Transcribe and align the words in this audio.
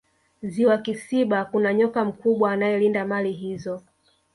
ziwa 0.43 0.77
kisiba 0.77 1.45
kuna 1.45 1.73
nyoka 1.73 2.05
mkubwa 2.05 2.51
anaelinda 2.51 3.05
mali 3.05 3.31
hizo 3.31 3.81